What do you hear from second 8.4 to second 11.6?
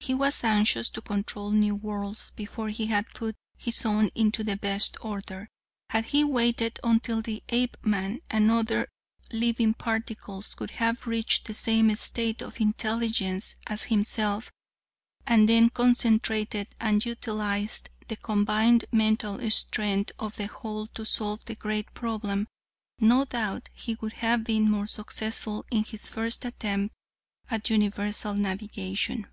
other living particles could have reached the